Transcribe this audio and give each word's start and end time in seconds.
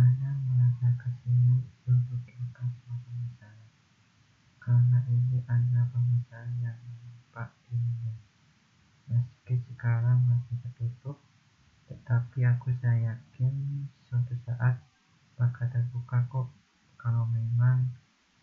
Kadang 0.00 0.40
merasa 0.48 0.96
ke 0.96 1.12
sini 1.20 1.60
untuk 1.84 2.24
suatu 2.24 3.12
masalah, 3.20 3.68
karena 4.56 5.04
ini 5.12 5.44
adalah 5.44 5.92
permasalahan 5.92 6.56
yang 6.56 6.80
menimpa 6.88 7.52
dirinya. 7.68 8.16
Meski 9.12 9.60
sekarang 9.68 10.24
masih 10.24 10.56
tertutup, 10.64 11.20
tetapi 11.84 12.48
aku 12.48 12.72
saya 12.80 13.12
yakin 13.12 13.84
suatu 14.08 14.32
saat 14.48 14.80
bakal 15.36 15.68
terbuka 15.68 16.24
kok 16.32 16.48
kalau 16.96 17.28
memang 17.28 17.92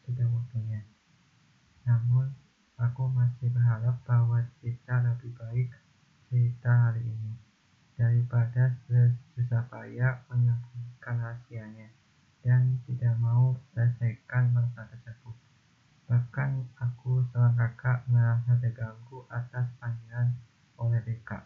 sudah 0.06 0.30
waktunya. 0.30 0.86
Namun, 1.90 2.38
aku 2.78 3.10
masih 3.10 3.50
berharap 3.50 3.98
bahwa 4.06 4.46
cerita 4.62 5.02
lebih 5.02 5.34
baik 5.34 5.74
cerita 6.30 6.94
hari 6.94 7.02
ini 7.02 7.34
daripada 7.98 8.78
susah 9.34 9.66
payah 9.74 10.22
menyembunyikan 10.30 11.18
rahasianya 11.18 11.90
dan 12.46 12.78
tidak 12.86 13.18
mau 13.18 13.58
selesaikan 13.74 14.54
masalah 14.54 14.94
tersebut. 15.02 15.34
Bahkan 16.06 16.78
aku 16.78 17.26
seorang 17.34 17.58
kakak 17.78 18.10
merasa 18.10 18.58
terganggu 18.58 19.22
atas 19.30 19.70
panggilan 19.78 20.34
oleh 20.82 20.98
Beka. 21.06 21.46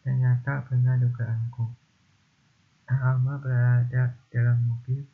Ternyata 0.00 0.64
benar 0.64 0.96
dugaanku. 0.96 1.68
Alma 2.88 3.36
berada 3.36 4.16
dalam 4.32 4.64
mobil. 4.64 5.04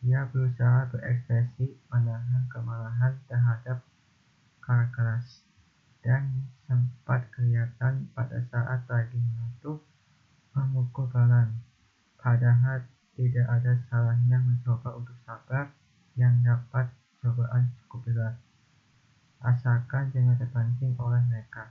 Ia 0.00 0.24
berusaha 0.32 0.88
berekspresi 0.88 1.76
menahan 1.92 2.48
kemarahan 2.48 3.20
terhadap 3.28 3.84
kakak 4.64 4.88
kelas 4.96 5.44
dan 6.00 6.48
sempat 6.64 7.28
kelihatan 7.36 8.08
pada 8.16 8.40
saat 8.48 8.88
lagi 8.88 9.20
mengantuk 9.20 9.84
memukul 10.56 11.04
balan. 11.12 11.60
Padahal 12.16 12.88
tidak 13.12 13.44
ada 13.44 13.76
salahnya 13.92 14.40
mencoba 14.40 14.96
untuk 14.96 15.20
sabar 15.28 15.76
jangan 20.10 20.36
terpancing 20.36 20.92
oleh 20.98 21.22
mereka. 21.30 21.70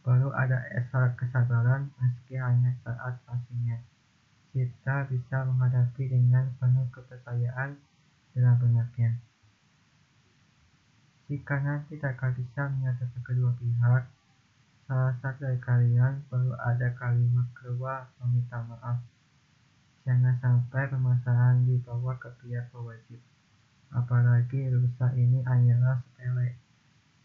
Perlu 0.00 0.32
ada 0.32 0.64
esa 0.72 1.12
kesabaran 1.14 1.92
meski 2.00 2.40
hanya 2.40 2.72
saat 2.82 3.20
pastinya. 3.28 3.76
Kita 4.50 5.06
bisa 5.06 5.46
menghadapi 5.46 6.10
dengan 6.10 6.50
penuh 6.58 6.88
kepercayaan 6.90 7.78
dalam 8.34 8.56
benaknya. 8.58 9.20
Jika 11.30 11.62
nanti 11.62 11.94
tak 12.00 12.18
bisa 12.34 12.66
menyatukan 12.66 13.22
kedua 13.22 13.54
pihak, 13.54 14.10
salah 14.90 15.14
satu 15.22 15.46
dari 15.46 15.62
kalian 15.62 16.26
perlu 16.26 16.58
ada 16.58 16.90
kalimat 16.98 17.46
keluar 17.54 18.10
meminta 18.18 18.58
maaf 18.66 18.98
Jangan 20.10 20.32
sampai 20.40 20.88
permasalahan 20.88 21.62
dibawa 21.68 22.16
ke 22.16 22.32
pihak 22.40 22.72
berwajib. 22.72 23.20
Apalagi 23.92 24.72
rusa 24.72 25.12
ini 25.12 25.44
hanyalah 25.44 26.00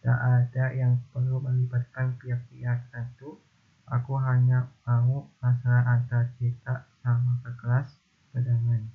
Tak 0.06 0.22
ada 0.22 0.70
yang 0.70 1.02
perlu 1.10 1.42
melibatkan 1.42 2.14
pihak-pihak 2.22 2.94
tertentu. 2.94 3.42
Aku 3.90 4.22
hanya 4.22 4.70
mau 4.86 5.26
masalah 5.42 5.82
antar 5.98 6.30
kita 6.38 6.86
sama 7.02 7.42
kelas 7.42 7.90
berdamai. 8.30 8.86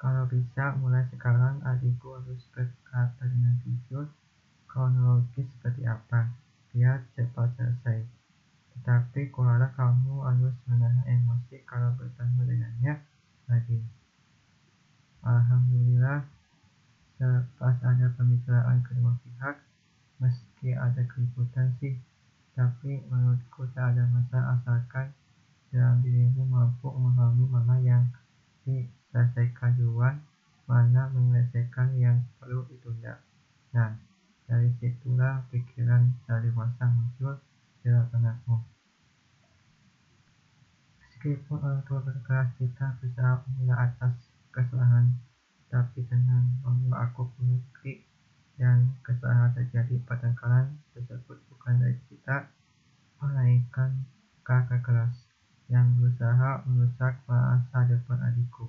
Kalau 0.00 0.24
bisa, 0.24 0.72
mulai 0.80 1.04
sekarang 1.12 1.60
adikku 1.60 2.16
harus 2.16 2.48
berkata 2.48 3.28
dengan 3.28 3.60
jujur 3.60 4.08
kronologis 4.64 5.52
seperti 5.52 5.84
apa, 5.84 6.32
biar 6.72 7.04
cepat 7.12 7.52
selesai. 7.60 8.08
Tetapi 8.72 9.28
kuharap 9.28 9.76
kamu 9.76 10.24
harus 10.24 10.56
menahan 10.64 11.04
emosi 11.04 11.60
kalau 11.68 11.92
bertemu 12.00 12.40
dengannya 12.40 12.94
lagi. 13.52 13.84
Alhamdulillah, 15.20 16.24
selepas 17.18 17.76
ada 17.82 18.10
pembicaraan 18.18 18.82
kedua 18.82 19.14
pihak, 19.22 19.56
meski 20.18 20.74
ada 20.74 21.02
keributan 21.06 21.74
sih, 21.78 21.98
tapi 22.54 23.02
menurutku 23.10 23.66
tak 23.74 23.94
ada 23.94 24.06
masalah 24.10 24.58
asalkan 24.58 25.10
dalam 25.74 25.98
dirimu 26.06 26.46
mampu 26.46 26.86
memahami 26.86 27.46
mana 27.50 27.76
yang 27.82 28.04
diselesaikan 28.62 29.74
duluan, 29.74 30.22
mana 30.70 31.10
menyelesaikan 31.10 31.98
yang 31.98 32.22
perlu 32.38 32.62
ditunda. 32.70 33.18
Nah, 33.74 33.98
dari 34.46 34.70
situlah 34.78 35.42
pikiran 35.50 36.14
dari 36.28 36.52
dewasa 36.52 36.84
muncul 36.94 37.40
dalam 37.82 38.06
benakmu. 38.12 38.56
Meskipun 41.00 41.58
orang 41.58 41.82
tua 41.88 42.04
berkeras 42.04 42.52
kita 42.60 43.00
berusaha 43.00 43.40
membela 43.48 43.88
atas 43.88 44.28
kesalahan, 44.52 45.16
tapi 45.72 46.04
bahwa 46.06 46.43
aku 47.04 47.28
bukti 47.36 48.04
dan 48.56 48.96
kesalahan 49.04 49.52
terjadi 49.52 50.00
pada 50.08 50.30
kalian 50.32 50.78
tersebut 50.94 51.36
bukan 51.52 51.76
dari 51.82 51.98
kita, 52.08 52.48
melainkan 53.20 54.08
kakak 54.46 54.80
kelas 54.80 55.14
yang 55.68 55.96
berusaha 55.96 56.64
merusak 56.68 57.20
masa 57.28 57.78
depan 57.88 58.20
adikku. 58.20 58.68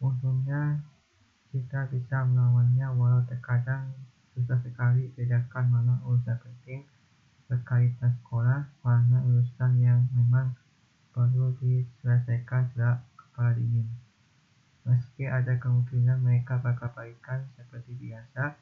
Untungnya 0.00 0.80
kita 1.52 1.88
bisa 1.92 2.24
melawannya 2.24 2.88
walau 2.96 3.20
terkadang 3.28 3.92
susah 4.32 4.56
sekali 4.64 5.12
bedakan 5.12 5.68
mana 5.68 6.00
urusan 6.06 6.38
penting 6.40 6.88
berkaitan 7.50 8.14
sekolah, 8.22 8.70
mana 8.86 9.18
urusan 9.26 9.82
yang 9.82 10.06
memang 10.14 10.54
perlu 11.10 11.50
diselesaikan 11.58 12.70
secara 12.70 13.02
kepala 13.18 13.50
dingin. 13.58 13.99
Meski 14.88 15.28
ada 15.28 15.56
kemungkinan 15.60 16.24
mereka 16.24 16.56
bakal 16.60 16.88
baikan 16.96 17.44
seperti 17.56 17.92
biasa, 18.00 18.56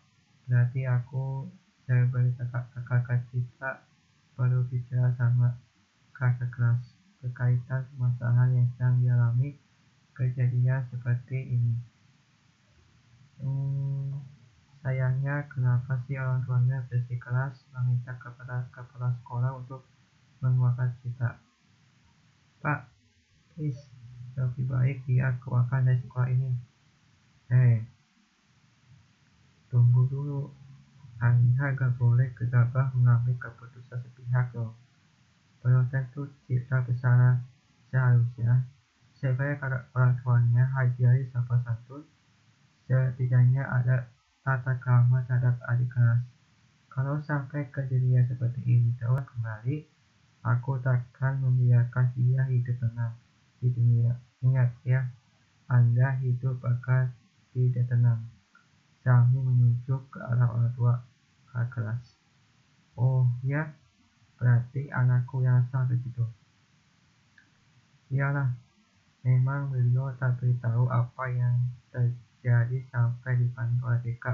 berarti 0.50 0.86
aku 0.86 1.46
sebagai 1.86 2.34
kakak-kakak 2.38 3.22
kita 3.30 3.86
perlu 4.34 4.66
bicara 4.68 5.14
sama 5.14 5.56
kakak 6.14 6.50
kelas 6.52 6.82
berkaitan 7.22 7.86
permasalahan 7.94 8.50
yang 8.62 8.68
sedang 8.74 8.94
dialami 9.02 9.50
kejadian 10.14 10.82
seperti 10.90 11.58
ini. 11.58 11.74
Hmm, 13.38 14.18
Sayangnya, 14.78 15.44
kenapa 15.50 16.00
sih 16.06 16.14
orang 16.14 16.46
tuanya 16.46 16.80
bersikeras 16.86 17.66
meminta 17.74 18.14
kepada 18.16 18.70
kepala 18.70 19.10
sekolah 19.20 19.58
untuk 19.58 19.82
mengeluarkan 20.38 20.94
kita? 21.02 21.34
Pak, 22.62 22.86
please, 23.52 23.97
lebih 24.38 24.64
baik 24.70 24.98
dia 25.10 25.34
keluarkan 25.42 25.90
dari 25.90 25.98
sekolah 26.06 26.28
ini. 26.30 26.50
Hei, 27.50 27.82
tunggu 29.66 30.06
dulu. 30.06 30.54
Anda 31.18 31.74
gak 31.74 31.98
boleh 31.98 32.30
gegabah 32.38 32.94
mengambil 32.94 33.34
keputusan 33.42 33.98
sepihak 34.06 34.54
loh. 34.54 34.78
Belum 35.58 35.82
tentu 35.90 36.30
kita 36.46 36.86
bersalah 36.86 37.42
seharusnya. 37.90 38.62
Sebagai 39.18 39.58
orang 39.98 40.14
tuanya 40.22 40.70
hajari 40.78 41.26
sopan 41.34 41.58
santun, 41.66 42.06
setidaknya 42.86 43.66
ada 43.66 44.06
tata 44.46 44.78
krama 44.78 45.26
terhadap 45.26 45.58
adik 45.66 45.90
kelas. 45.90 46.22
Kalau 46.86 47.18
sampai 47.26 47.66
kejadian 47.74 48.30
seperti 48.30 48.62
ini 48.62 48.94
terulang 48.94 49.26
kembali, 49.26 49.82
aku 50.46 50.78
takkan 50.78 51.42
membiarkan 51.42 52.14
dia 52.14 52.46
hidup 52.46 52.78
tenang 52.78 53.18
di 53.58 53.74
dunia. 53.74 54.27
Ingat 54.44 54.70
ya, 54.86 55.08
Anda 55.66 56.18
hidup 56.22 56.62
bakal 56.62 57.10
tidak 57.54 57.90
tenang. 57.90 58.26
Sambil 59.02 59.42
menunjuk 59.42 60.12
ke 60.12 60.18
arah 60.22 60.50
orang 60.52 60.72
tua 60.76 60.94
ke 61.48 61.58
kelas. 61.74 62.18
Oh 62.98 63.26
ya, 63.46 63.74
berarti 64.38 64.90
anakku 64.90 65.42
yang 65.42 65.66
salah 65.70 65.90
begitu. 65.90 66.22
Iyalah, 68.08 68.54
memang 69.26 69.70
beliau 69.70 70.10
tak 70.16 70.38
beritahu 70.40 70.88
apa 70.88 71.24
yang 71.30 71.56
terjadi 71.90 72.28
jadi 72.38 72.78
sampai 72.94 73.34
dipanggil 73.34 73.82
oleh 73.82 74.00
BK. 74.06 74.26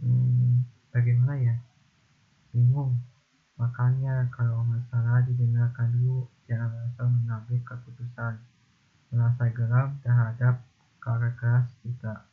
Hmm, 0.00 0.64
bagaimana 0.90 1.36
ya? 1.36 1.56
Bingung. 2.50 2.96
Makanya 3.60 4.26
kalau 4.32 4.64
masalah 4.64 5.20
didengarkan 5.28 5.92
dulu, 5.92 6.26
jangan 6.48 6.72
langsung 6.72 7.12
mengambil 7.20 7.60
keputusan. 7.62 8.40
Merasa 9.14 9.46
geram 9.54 9.98
terhadap 10.02 10.62
kakak 10.98 11.34
kelas 11.38 11.68
kita. 11.86 12.26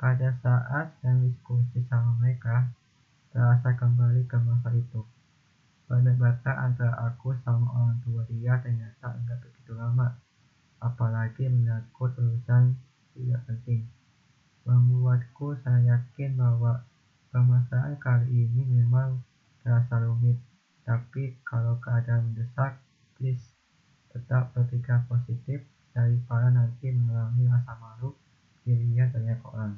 Pada 0.00 0.34
saat 0.40 0.96
yang 1.04 1.22
diskusi 1.22 1.84
sama 1.86 2.16
mereka, 2.18 2.72
terasa 3.30 3.76
kembali 3.76 4.24
ke 4.26 4.40
masa 4.40 4.72
itu. 4.72 5.04
Perdebatan 5.86 6.56
antara 6.56 6.96
aku 7.12 7.36
sama 7.44 7.68
orang 7.68 8.00
tua 8.00 8.24
dia 8.32 8.56
ternyata 8.64 9.12
enggak 9.12 9.44
begitu 9.44 9.76
lama. 9.76 10.16
Apalagi 10.80 11.46
menyangkut 11.52 12.16
urusan 12.16 12.72
tidak 13.12 13.44
penting. 13.44 13.84
Membuatku 14.64 15.52
saya 15.60 16.00
yakin 16.00 16.40
bahwa 16.40 16.80
permasalahan 17.28 18.00
kali 18.00 18.48
ini 18.48 18.64
memang 18.80 19.20
terasa 19.60 20.00
rumit, 20.02 20.40
tapi 20.82 21.36
kalau 21.44 21.78
keadaan 21.78 22.32
mendesak, 22.32 22.80
please 23.14 23.51
tetap 24.12 24.52
berpikir 24.52 25.00
positif 25.08 25.64
daripada 25.96 26.52
nanti 26.52 26.92
mengalami 26.92 27.48
rasa 27.48 27.72
malu 27.80 28.12
dilihat 28.64 29.12
banyak 29.16 29.40
orang. 29.42 29.74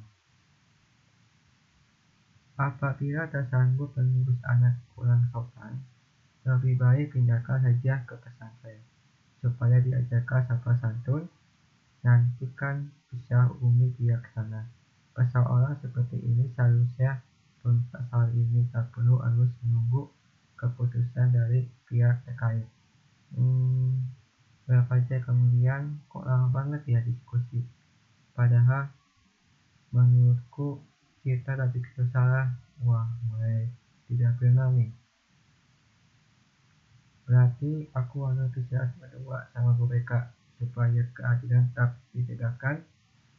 Apabila 2.54 3.26
tersanggup 3.30 3.90
mengurus 3.98 4.38
anak 4.46 4.78
kurang 4.94 5.26
sopan, 5.34 5.82
lebih 6.46 6.78
baik 6.78 7.10
pindahkan 7.10 7.66
saja 7.66 8.06
ke 8.06 8.14
pesantren, 8.14 8.78
supaya 9.42 9.82
diajarkan 9.82 10.46
sopan 10.46 10.76
santun, 10.78 11.22
nanti 12.06 12.46
kan 12.54 12.94
bisa 13.10 13.50
umi 13.58 13.90
dia 13.98 14.22
ke 14.22 14.30
sana. 14.38 14.70
Persoalan 15.14 15.78
seperti 15.82 16.20
ini 16.22 16.50
seharusnya 16.54 17.22
hal 18.12 18.28
ini 18.36 18.68
tak 18.70 18.92
perlu 18.92 19.18
harus 19.24 19.48
menunggu 19.64 20.12
keputusan 20.60 21.32
dari 21.32 21.64
pihak 21.88 22.22
terkait. 22.28 22.68
Hmm, 23.34 24.14
berapa 24.64 24.96
jam 25.04 25.20
kemudian 25.20 26.00
kok 26.08 26.24
lama 26.24 26.48
banget 26.48 26.82
ya 26.88 27.00
diskusi. 27.04 27.60
Padahal 28.32 28.88
menurutku 29.92 30.80
kita 31.20 31.56
tak 31.56 31.70
begitu 31.72 32.04
salah. 32.10 32.52
Wah, 32.82 33.06
mulai 33.30 33.70
tidak 34.10 34.36
benar 34.40 34.72
nih. 34.74 34.90
Berarti 37.24 37.88
aku 37.96 38.28
harus 38.28 38.52
bisa 38.52 38.92
berdua 39.00 39.48
sama 39.56 39.72
BK 39.78 40.12
supaya 40.60 41.02
keadilan 41.16 41.72
tetap 41.72 41.96
ditegakkan. 42.12 42.84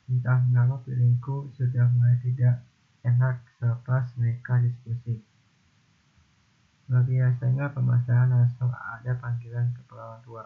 Entah 0.06 0.42
mengapa 0.50 0.86
pilihku 0.86 1.50
sudah 1.58 1.90
mulai 1.94 2.18
tidak 2.22 2.62
enak 3.06 3.42
selepas 3.58 4.06
mereka 4.18 4.62
diskusi. 4.62 5.22
Biasanya 6.86 7.74
permasalahan 7.74 8.30
langsung 8.30 8.70
ada 8.70 9.18
panggilan 9.18 9.74
ke 9.74 9.82
orang 9.94 10.22
tua. 10.22 10.46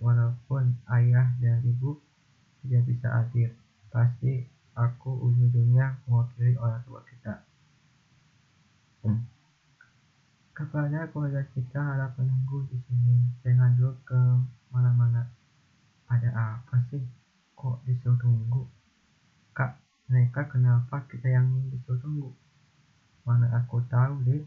Walaupun 0.00 0.80
ayah 0.96 1.28
dan 1.44 1.60
ibu 1.60 2.00
tidak 2.64 2.82
bisa 2.88 3.08
hadir, 3.12 3.52
pasti 3.92 4.48
aku 4.72 5.12
ujung-ujungnya 5.28 6.00
mewakili 6.08 6.56
orang 6.56 6.80
tua 6.88 7.04
kita. 7.04 7.44
Hmm. 9.04 9.28
Kepada 10.56 11.08
keluarga 11.12 11.44
kita 11.52 11.80
harap 11.80 12.16
menunggu 12.16 12.64
di 12.68 12.80
sini, 12.84 13.28
jangan 13.44 13.76
dulu 13.76 13.96
ke 14.04 14.20
mana-mana. 14.72 15.28
Ada 16.08 16.32
apa 16.32 16.80
sih? 16.88 17.04
Kok 17.56 17.84
disuruh 17.84 18.16
tunggu? 18.20 18.64
Kak, 19.52 19.76
mereka 20.08 20.48
kenapa 20.48 21.04
kita 21.08 21.28
yang 21.28 21.48
disuruh 21.72 22.00
tunggu? 22.00 22.30
Mana 23.24 23.52
aku 23.52 23.84
tahu 23.88 24.24
deh. 24.24 24.44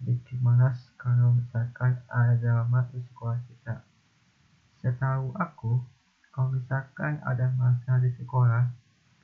Sedikit 0.00 0.40
malas 0.44 0.76
kalau 1.00 1.36
misalkan 1.36 2.00
ada 2.08 2.36
drama 2.36 2.84
di 2.92 3.00
sekolah 3.00 3.40
kita. 3.48 3.93
Setahu 4.84 5.32
aku, 5.40 5.80
kalau 6.28 6.52
misalkan 6.52 7.16
ada 7.24 7.48
masalah 7.56 8.04
di 8.04 8.12
sekolah, 8.20 8.68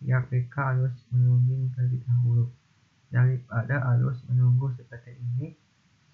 pihak 0.00 0.32
BK 0.32 0.56
harus 0.56 0.96
menuding 1.12 1.68
terlebih 1.76 2.00
dahulu. 2.08 2.48
Daripada 3.12 3.76
harus 3.84 4.16
menunggu 4.24 4.72
seperti 4.80 5.20
ini 5.20 5.52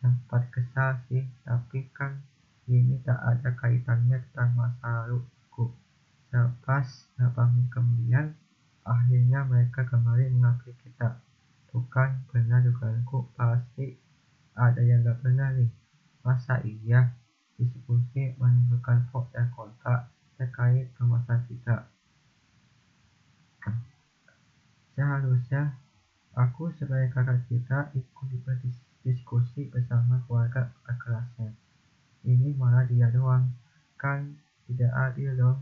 sempat 0.02 0.50
kesal 0.50 0.98
sih 1.06 1.22
tapi 1.46 1.86
kan 1.94 2.26
ini 2.66 2.98
tak 3.06 3.22
ada 3.22 3.54
kaitannya 3.54 4.18
tentang 4.18 4.50
masa 4.58 5.06
laluku. 5.06 5.70
Beberapa 6.34 7.46
minggu 7.46 7.70
kemudian 7.70 8.34
akhirnya 8.82 9.46
mereka 9.46 9.86
kembali 9.86 10.26
mengakui 10.34 10.65
Seharusnya 24.96 25.76
aku 26.32 26.72
sebagai 26.72 27.12
kakak 27.12 27.44
kita 27.52 27.92
ikut 27.92 28.28
berdiskusi 28.48 29.68
bersama 29.68 30.24
keluarga 30.24 30.72
kelasnya. 30.88 31.52
Ini 32.24 32.56
malah 32.56 32.88
dia 32.88 33.12
doang, 33.12 33.52
kan 34.00 34.40
tidak 34.64 34.90
adil 34.96 35.36
dong. 35.36 35.60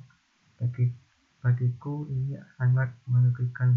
Bagi, 0.55 0.95
bagiku 1.43 2.07
ini 2.07 2.39
sangat 2.55 2.95
merugikan, 3.11 3.75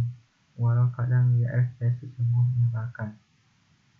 walau 0.55 0.93
kadang 0.93 1.33
dia 1.35 1.49
ekspresi 1.57 2.05
sungguh 2.15 2.45
menyebalkan. 2.53 3.17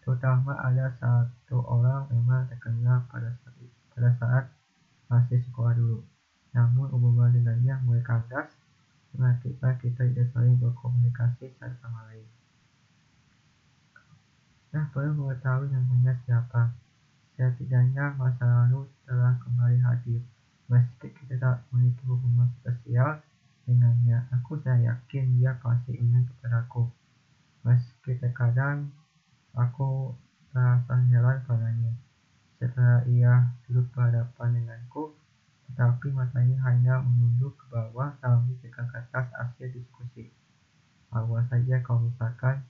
Terutama 0.06 0.56
ada 0.62 0.94
satu 1.02 1.66
orang 1.68 2.08
memang 2.14 2.48
terkenal 2.48 3.04
pada 3.12 3.34
saat, 3.44 3.58
pada 3.92 4.10
saat 4.16 4.46
masih 5.10 5.42
sekolah 5.52 5.76
dulu. 5.76 6.00
Namun 6.56 6.88
hubungan 6.96 7.34
dengannya 7.34 7.76
mulai 7.84 8.06
kandas 8.06 8.48
mengakibatkan 9.18 9.82
kita 9.82 10.02
tidak 10.14 10.28
saling 10.32 10.56
berkomunikasi 10.62 11.50
satu 11.58 11.76
sama 11.82 12.06
lain. 12.14 12.30
Nah, 14.72 14.86
perlu 14.94 15.12
mengetahui 15.18 15.74
namanya 15.74 16.14
siapa. 16.24 16.78
Setidaknya 17.34 18.14
masa 18.14 18.46
lalu 18.46 18.86
telah 19.10 19.38
kembali 19.42 19.82
hadir. 19.82 20.22
Meski 20.70 21.10
kita 21.10 21.42
tak 21.42 21.66
memiliki 21.74 22.04
hubungan 22.06 22.50
spesial 22.62 23.22
dengannya, 23.68 24.24
aku 24.32 24.56
saya 24.64 24.96
yakin 24.96 25.38
dia 25.42 25.58
pasti 25.60 25.98
ingin 25.98 26.24
kepadaku. 26.24 26.88
Meski 27.68 28.16
terkadang 28.16 28.94
aku 29.52 30.16
terasa 30.56 30.96
heran 31.12 31.44
padanya. 31.44 31.94
Setelah 32.58 33.04
ia 33.06 33.54
duduk 33.68 33.92
berhadapan 33.94 34.58
denganku, 34.62 35.14
tetapi 35.68 36.10
matanya 36.16 36.58
hanya 36.64 37.04
menunduk 37.04 37.54
ke 37.60 37.66
bawah 37.70 38.16
sambil 38.24 38.56
pegang 38.64 38.88
kertas 38.88 39.28
hasil 39.36 39.68
diskusi. 39.70 40.32
Awas 41.12 41.46
saja 41.52 41.77
kalau 41.88 42.04
misalkan 42.04 42.68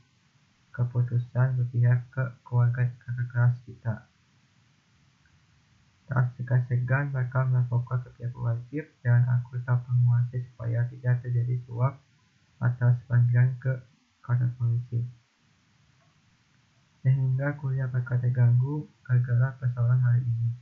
keputusan 0.69 1.57
berpihak 1.57 2.05
ke 2.13 2.21
keluarga 2.45 2.85
kakak 3.01 3.27
kelas 3.33 3.55
kita. 3.65 3.95
Tak 6.05 6.37
segan-segan 6.37 7.09
melaporkan 7.09 8.05
ke 8.05 8.09
pihak 8.13 8.37
wajib 8.37 8.85
dan 9.01 9.25
aku 9.25 9.57
tak 9.65 9.81
penguasai 9.89 10.45
supaya 10.53 10.85
tidak 10.93 11.25
terjadi 11.25 11.57
suap 11.65 11.97
atas 12.61 13.01
panggilan 13.09 13.57
ke 13.57 13.73
kantor 14.21 14.53
polisi. 14.61 15.01
Sehingga 17.01 17.57
kuliah 17.57 17.89
bakal 17.89 18.21
terganggu 18.21 18.85
gara-gara 19.01 19.57
persoalan 19.57 19.97
hari 20.05 20.21
ini 20.21 20.53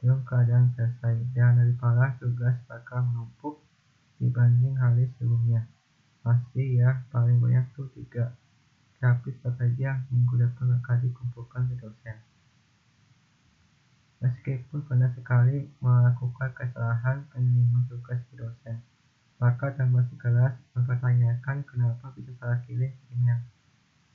belum 0.00 0.24
keadaan 0.24 0.72
selesai 0.72 1.28
dan 1.36 1.60
lebih 1.60 1.76
parah 1.76 2.16
tugas 2.16 2.56
bakal 2.64 3.04
menumpuk 3.04 3.60
dibanding 4.16 4.80
hari 4.80 5.12
sebelumnya. 5.14 5.68
Pasti 6.22 6.78
ya, 6.78 7.02
paling 7.08 7.38
banyak 7.38 7.66
tuh 7.74 7.88
tiga. 7.94 8.34
Tapi 8.98 9.30
saja 9.42 10.02
minggu 10.10 10.34
depan 10.34 10.74
akan 10.82 10.96
dikumpulkan 11.06 11.70
ke 11.70 11.74
dosen. 11.78 12.18
Meskipun 14.18 14.82
pernah 14.82 15.14
sekali 15.14 15.70
melakukan 15.78 16.50
kesalahan 16.50 17.22
penerimaan 17.30 17.86
tugas 17.86 18.18
ke 18.26 18.34
dosen, 18.34 18.82
maka 19.38 19.70
tambah 19.78 20.02
sekelas 20.10 20.58
mempertanyakan 20.74 21.62
kenapa 21.62 22.10
bisa 22.18 22.34
salah 22.42 22.58
pilih 22.66 22.90
email. 23.14 23.38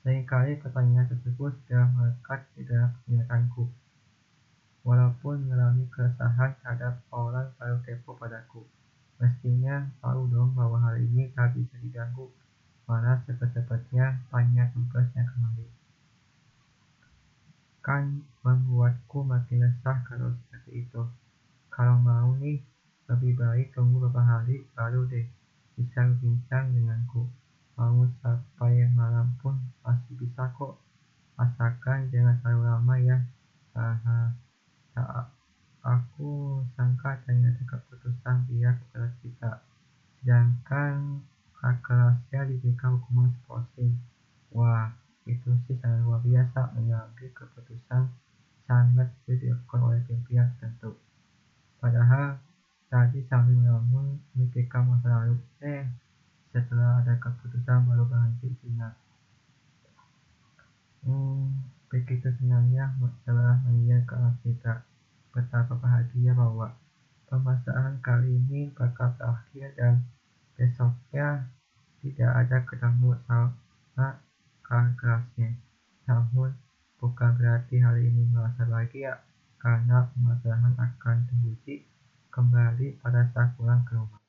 Seringkali 0.03 0.60
pertanyaan 0.60 1.07
tersebut 1.07 1.55
sudah 1.63 1.88
melekat 1.95 2.43
di 2.60 2.67
dalam 2.67 2.91
ingatanku 3.07 3.72
walaupun 4.83 5.48
mengalami 5.48 5.88
keresahan 5.88 6.60
terhadap 6.60 7.00
orang 7.15 7.48
paruh 7.55 7.79
tempo 7.88 8.12
padaku. 8.19 8.67
Mestinya 9.23 9.87
tahu 10.03 10.27
dong 10.27 10.51
bahwa 10.51 10.83
hal 10.83 10.99
ini 10.99 11.31
tak 11.31 11.55
bisa 11.55 11.79
diganggu, 11.79 12.27
malah 12.83 13.23
cepat-cepatnya 13.23 14.19
tanya 14.27 14.67
tugasnya 14.75 15.23
kembali. 15.23 15.67
Kan 17.79 18.27
membuatku 18.43 19.23
makin 19.23 19.63
resah 19.63 20.03
kalau 20.03 20.35
seperti 20.35 20.83
itu. 20.83 21.07
Kalau 21.71 22.03
mau 22.03 22.35
nih, 22.35 22.59
lebih 23.07 23.39
baik 23.39 23.71
tunggu 23.71 24.03
beberapa 24.03 24.27
hari 24.27 24.67
baru 24.75 25.07
deh 25.07 25.23
bisa 25.79 26.03
berbincang 26.03 26.75
denganku. 26.75 27.23
Mau 27.79 28.03
sampai 28.19 28.85
malam 28.91 29.33
pun 29.39 29.55
masih 29.87 30.19
bisa 30.19 30.51
kok. 30.53 30.77
Asalkan 31.39 32.11
jangan 32.11 32.37
terlalu 32.43 32.63
lama 32.67 32.95
ya. 32.99 33.17
Haha. 33.73 34.35
Tak 34.93 35.33
aku 35.83 36.61
sangka 36.77 37.19
ternyata 37.25 37.59
keputusan 37.65 38.47
dia 38.47 38.77
kepada 38.77 39.09
kita. 39.19 39.51
Sedangkan 40.21 41.25
kakak 41.57 41.81
kelasnya 41.83 42.41
diberikan 42.47 43.01
hukuman 43.01 43.33
seposting. 43.33 43.97
Wah, 44.53 44.93
itu 45.25 45.49
sih 45.65 45.75
sangat 45.81 46.05
luar 46.05 46.21
biasa 46.21 46.77
mengambil 46.77 47.27
keputusan 47.33 48.13
sangat 48.67 49.10
dilakukan 49.25 49.79
oleh 49.82 50.01
pihak 50.08 50.48
tertentu. 50.60 50.96
Padahal 51.77 52.39
tadi 52.88 53.24
sambil 53.27 53.60
melamun 53.60 54.22
memikirkan 54.34 54.88
masa 54.88 55.24
lalu, 55.24 55.38
eh 55.60 55.84
setelah 56.53 57.01
ada 57.01 57.17
keputusan 57.17 57.89
baru 57.89 58.05
berhenti 58.05 58.53
ingat. 58.63 58.93
Hmm, 61.03 61.74
Begitu 61.93 62.25
senangnya 62.41 62.89
setelah 63.22 63.62
melihat 63.70 64.01
kalau 64.10 64.34
kita 64.41 64.82
betapa 65.29 65.77
bahagia 65.77 66.34
bahwa 66.34 66.74
permasalahan 67.29 68.01
kali 68.01 68.34
ini 68.34 68.74
bakal 68.74 69.13
berakhir 69.13 69.77
dan 69.77 70.01
besoknya 70.58 71.53
tidak 72.01 72.34
ada 72.34 72.65
ketemu 72.65 73.13
sama 73.29 74.10
kerasnya. 74.98 75.53
Namun, 76.10 76.58
bukan 77.03 77.36
berarti 77.36 77.83
hari 77.83 78.07
ini 78.07 78.31
merasa 78.31 78.63
bahagia, 78.63 79.19
karena 79.60 80.07
permasalahan 80.15 80.72
akan 80.79 81.17
teruji 81.27 81.83
kembali 82.31 83.03
pada 83.03 83.27
saat 83.36 83.51
pulang 83.60 83.83
ke 83.83 84.00
rumah. 84.00 84.22